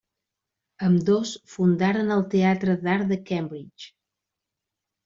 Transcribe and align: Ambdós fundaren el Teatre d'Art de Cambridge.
Ambdós 0.87 1.33
fundaren 1.57 2.09
el 2.17 2.27
Teatre 2.35 2.79
d'Art 2.87 3.13
de 3.15 3.21
Cambridge. 3.31 3.97